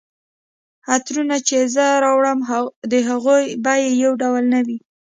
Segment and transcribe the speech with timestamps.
[0.93, 2.39] عطرونه چي زه راوړم
[2.91, 4.77] د هغوی بیي یو ډول نه وي